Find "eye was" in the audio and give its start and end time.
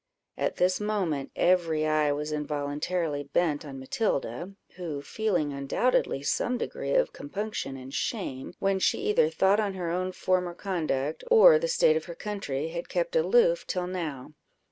1.85-2.31